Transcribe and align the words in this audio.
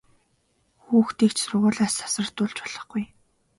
Хүүхдийг 0.83 1.31
ч 1.35 1.37
сургуулиас 1.43 1.93
завсардуулж 1.99 2.57
болохгүй! 2.61 3.03